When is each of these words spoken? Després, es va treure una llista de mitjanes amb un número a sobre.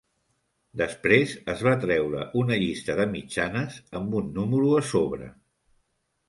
Després, 0.81 1.33
es 1.53 1.61
va 1.67 1.73
treure 1.83 2.23
una 2.41 2.57
llista 2.63 2.95
de 3.01 3.05
mitjanes 3.11 3.77
amb 4.01 4.17
un 4.23 4.33
número 4.39 4.73
a 4.81 4.83
sobre. 4.95 5.31